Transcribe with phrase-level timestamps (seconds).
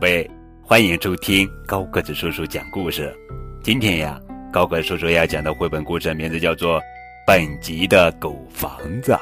[0.00, 0.28] 贝，
[0.62, 3.14] 欢迎收听高个子叔叔讲故事。
[3.62, 4.18] 今天呀，
[4.50, 6.80] 高个子叔叔要讲的绘本故事名字叫做
[7.26, 9.12] 《本集的狗房子》，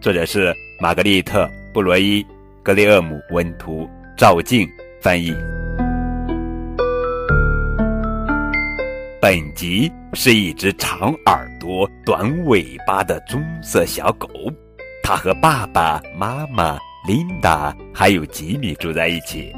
[0.00, 1.44] 作者是玛格丽特·
[1.74, 2.24] 布罗伊·
[2.62, 3.86] 格雷厄姆文图，
[4.16, 4.66] 赵静
[5.02, 5.34] 翻译。
[9.20, 14.30] 本集是一只长耳朵、短尾巴的棕色小狗，
[15.02, 16.78] 它和爸爸妈妈。
[17.08, 19.50] 琳达还有吉米住在一起，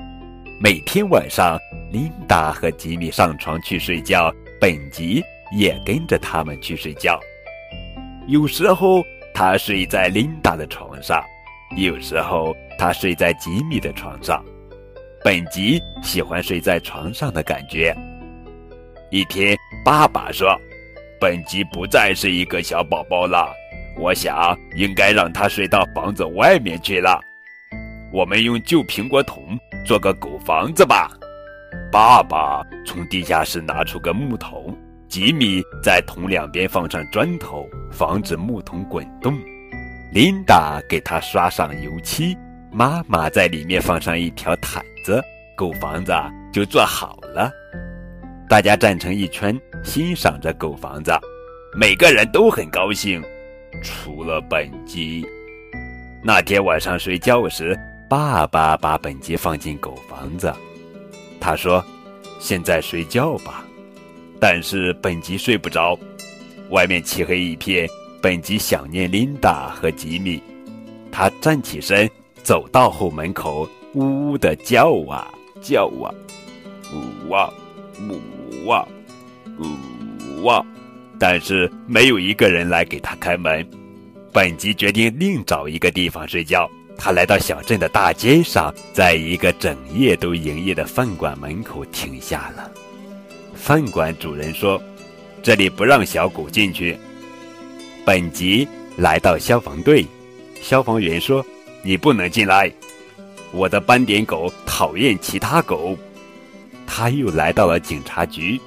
[0.62, 1.58] 每天晚上，
[1.90, 5.20] 琳达和吉米上床去睡觉，本吉
[5.58, 7.18] 也跟着他们去睡觉。
[8.28, 9.02] 有时候
[9.34, 11.20] 他睡在琳达的床上，
[11.76, 14.40] 有时候他睡在吉米的床上。
[15.24, 17.92] 本吉喜欢睡在床上的感觉。
[19.10, 20.56] 一天，爸爸说
[21.20, 23.52] ：“本吉不再是一个小宝宝了，
[23.98, 27.20] 我想应该让他睡到房子外面去了。”
[28.14, 31.10] 我们用旧苹果桶做个狗房子吧。
[31.90, 34.76] 爸爸从地下室拿出个木桶，
[35.08, 39.38] 吉米在桶两边放上砖头，防止木桶滚动。
[40.12, 42.36] 琳达给他刷上油漆，
[42.70, 45.22] 妈妈在里面放上一条毯子，
[45.56, 46.12] 狗房子
[46.52, 47.50] 就做好了。
[48.48, 51.12] 大家站成一圈，欣赏着狗房子，
[51.74, 53.22] 每个人都很高兴，
[53.82, 55.24] 除了本鸡。
[56.22, 57.78] 那天晚上睡觉时。
[58.12, 60.52] 爸爸把本吉放进狗房子，
[61.40, 61.82] 他说
[62.38, 63.64] ：“现在睡觉吧。”
[64.38, 65.98] 但是本吉睡不着，
[66.68, 67.88] 外面漆黑一片。
[68.20, 70.42] 本吉想念琳达和吉米，
[71.10, 72.06] 他站起身，
[72.42, 75.32] 走到后门口，呜呜的叫啊
[75.62, 76.12] 叫啊，
[76.92, 77.50] 呜啊
[77.98, 78.86] 呜啊
[79.58, 80.62] 呜啊，
[81.18, 83.66] 但是没有一个人来给他开门。
[84.34, 86.70] 本吉决定另找一个地方睡觉。
[87.04, 92.70] 他来到小镇的大街上，在一个整夜都营业的饭馆门口停下了。
[93.56, 94.80] 饭馆主人说
[95.42, 96.96] ：“这里不让小狗进去。”
[98.06, 100.06] 本吉来到消防队，
[100.60, 101.44] 消防员说
[101.82, 102.72] ：“你不能进来，
[103.50, 105.98] 我的斑点狗讨厌其他狗。”
[106.86, 108.60] 他又来到了警察局，“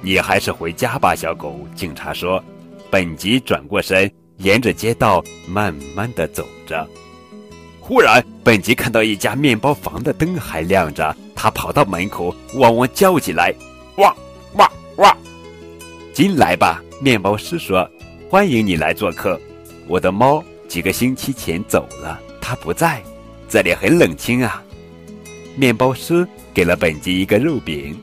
[0.00, 2.42] 你还是回家吧，小狗。”警察说。
[2.90, 6.88] 本吉转过身，沿着街道慢慢的走着。
[7.88, 13.50] 忽然，本吉看到一家面包房的灯还亮着，他跑到门口，汪汪叫起来
[13.96, 14.14] ：“汪
[14.56, 15.16] 汪汪！
[16.12, 17.88] 进来吧！”面包师说
[18.28, 19.40] ：“欢迎你来做客。
[19.86, 23.02] 我的猫几个星期前走了，它不在，
[23.48, 24.62] 这里很冷清啊。”
[25.56, 27.98] 面包师给了本吉一个肉饼，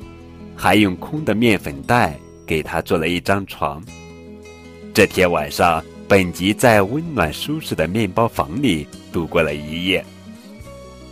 [0.55, 3.79] 还用空的面粉袋给他做了一张床。
[4.95, 5.79] 这天晚上。
[6.07, 10.05] 本吉在温暖舒适的面包房里度过了一夜。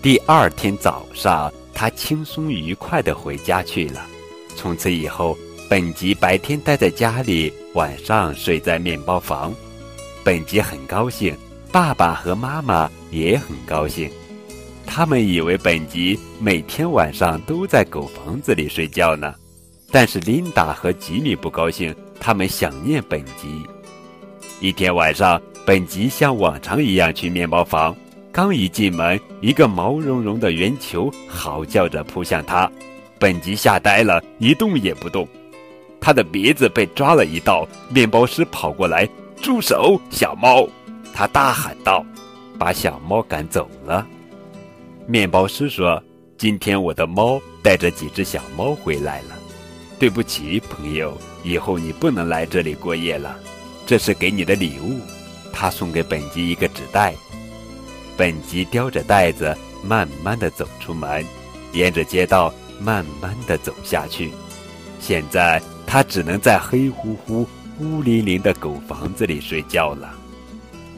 [0.02, 4.06] 第二天早上，他轻松愉快地回家去了。
[4.56, 5.36] 从此以后，
[5.68, 9.52] 本吉白天待在家里，晚上睡在面包房。
[10.24, 11.36] 本吉很高兴，
[11.72, 14.10] 爸爸和妈妈也很高兴。
[14.86, 19.34] 他们以为本吉每天晚上都在狗房子里睡觉呢。
[19.92, 23.66] 但是琳达和吉米不高兴，他们想念本吉。
[24.64, 27.94] 一天晚上，本吉像往常一样去面包房。
[28.32, 32.72] 刚一进门，一个毛茸茸的圆球嚎叫着扑向他。
[33.20, 35.28] 本吉吓呆了，一动也不动。
[36.00, 37.68] 他的鼻子被抓了一道。
[37.90, 40.66] 面包师跑过来：“住手，小猫！”
[41.14, 42.06] 他大喊道，
[42.58, 44.08] 把小猫赶走了。
[45.06, 46.02] 面包师说
[46.40, 49.36] ：“今天我的猫带着几只小猫回来了。
[50.00, 53.38] 对不起，朋友，以后你不能来这里过夜了。”
[53.86, 55.00] 这是给你的礼物，
[55.52, 57.14] 他送给本吉一个纸袋。
[58.16, 61.26] 本吉叼着袋子，慢慢的走出门，
[61.74, 64.32] 沿着街道慢慢的走下去。
[65.00, 70.16] 现在他只能在黑乎乎、孤零零的狗房子里睡觉了。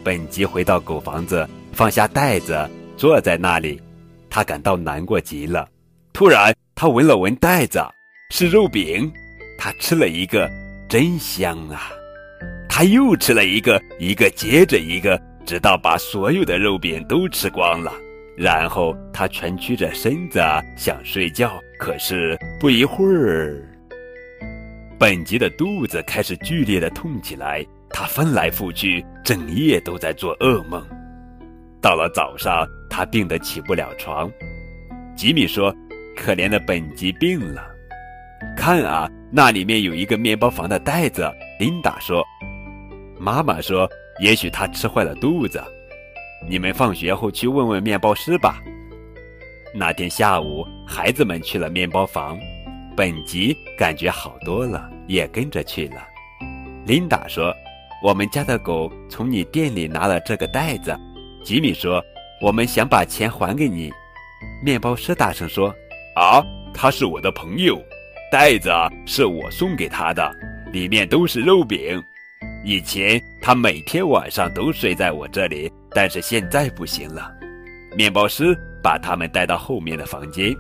[0.04, 3.82] 本吉回到狗房子，放下袋子，坐在那里，
[4.30, 5.68] 他感到难过极了。
[6.14, 7.84] 突然，他闻了闻袋子，
[8.30, 9.12] 是肉饼，
[9.58, 10.48] 他吃了一个，
[10.88, 11.92] 真香啊！
[12.78, 17.90] 他又吃了一个，一个接着一个，直到把所有的肉饼都吃光了。
[18.36, 20.42] 然后他蜷曲着身子
[20.76, 23.66] 想睡觉，可是不一会儿，
[25.00, 27.66] 本吉的肚子开始剧烈的痛起来。
[27.92, 30.86] 他翻来覆去，整夜都在做噩梦。
[31.80, 34.30] 到了早上，他病得起不了床。
[35.16, 35.74] 吉米说
[36.14, 37.66] ：“可怜的本吉病了。”
[38.58, 41.26] 看啊，那里面有一个面包房的袋子。
[41.58, 42.22] 琳达说。
[43.18, 43.90] 妈妈说
[44.20, 45.64] ：“也许他吃坏了肚子，
[46.48, 48.62] 你们放学后去问问面包师吧。”
[49.74, 52.38] 那天下午，孩子们去了面包房，
[52.96, 56.08] 本吉感觉好多了，也跟着去了。
[56.86, 57.54] 琳达说
[58.04, 60.98] ：“我们家的狗从你店里拿了这个袋子。”
[61.44, 62.04] 吉米说
[62.42, 63.92] ：“我们想把钱还给你。”
[64.64, 65.74] 面包师大声说
[66.16, 67.78] ：“啊，他是我的朋友，
[68.32, 68.72] 袋子
[69.06, 70.32] 是我送给他的，
[70.72, 72.02] 里面都是肉饼。
[72.66, 77.32] 以前他每天晚上都睡在我这里，但是现在不行了。”
[77.96, 80.54] 面包师把他们带到后面的房间。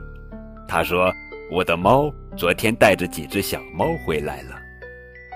[0.67, 1.11] 他说
[1.51, 4.55] ：“我的猫昨天带着几只小猫回来了，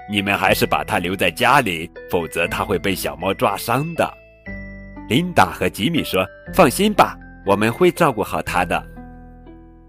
[0.09, 4.07] 你们还是把它留在家里，否则它会被小猫抓伤的。”
[5.09, 7.17] 琳达和吉米说：“放心吧，
[7.47, 8.81] 我们会照顾好它的。”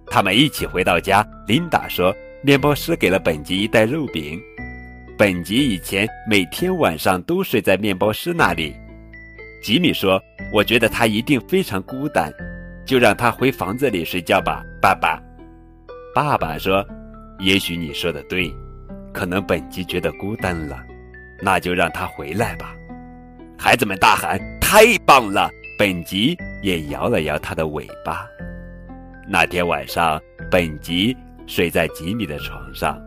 [0.09, 1.23] 他们一起回到家。
[1.47, 2.13] 琳达说
[2.43, 4.41] ：“面包师给了本吉一袋肉饼。
[5.21, 8.75] 本吉以前每天晚上都睡在面包师那里。”
[9.63, 10.19] 吉米说
[10.51, 12.33] ：“我觉得他一定非常孤单，
[12.87, 15.23] 就让他回房子里睡觉吧。”爸爸，
[16.15, 16.83] 爸爸说
[17.39, 18.51] ：“也许你说的对，
[19.13, 20.83] 可能本吉觉得孤单了，
[21.43, 22.75] 那就让他回来吧。”
[23.61, 28.27] 孩子们大喊：“太棒了！”本吉也摇了摇他的尾巴。
[29.29, 30.19] 那天晚上，
[30.51, 31.15] 本吉
[31.47, 32.99] 睡在吉米的床上，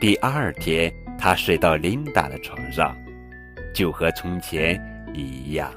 [0.00, 2.96] 第二天他睡到琳达的床上，
[3.74, 4.80] 就和从前。
[5.14, 5.72] 一样。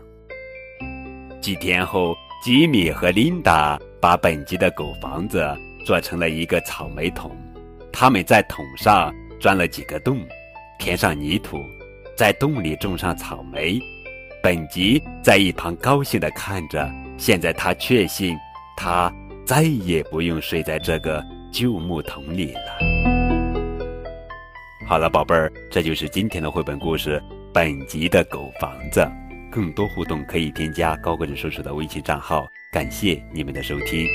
[1.41, 5.43] 几天后，吉米和琳达把本吉的狗房子
[5.85, 7.35] 做成了一个草莓桶。
[7.91, 10.19] 他们在桶上钻了几个洞，
[10.77, 11.57] 填上泥土，
[12.15, 13.79] 在洞里种上草莓。
[14.43, 16.91] 本吉在一旁高兴地看着。
[17.17, 18.35] 现在他确信，
[18.75, 19.11] 他
[19.45, 23.10] 再也不用睡在这个旧木桶里了。
[24.91, 27.17] 好了，宝贝儿，这就是今天的绘本故事
[27.53, 28.99] 《本集的狗房子》。
[29.49, 32.45] 更多互动可以添加高个子叔叔的微信账号。
[32.73, 34.05] 感谢你们的收听。